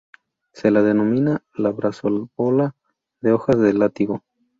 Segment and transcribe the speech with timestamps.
[0.51, 2.73] Se la denomina "La Brassavola
[3.21, 4.23] de hojas de látigo".